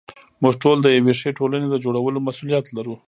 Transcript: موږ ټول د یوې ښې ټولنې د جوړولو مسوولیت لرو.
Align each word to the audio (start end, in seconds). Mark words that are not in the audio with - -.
موږ 0.41 0.53
ټول 0.63 0.77
د 0.81 0.87
یوې 0.97 1.13
ښې 1.19 1.29
ټولنې 1.39 1.67
د 1.69 1.75
جوړولو 1.85 2.19
مسوولیت 2.27 2.65
لرو. 2.77 2.95